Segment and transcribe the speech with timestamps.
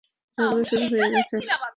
[0.37, 1.35] ঝগড়া শুরু হয়ে গেছে।